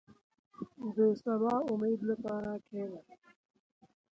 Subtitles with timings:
[0.95, 3.01] •د سبا د امید لپاره کښېنه.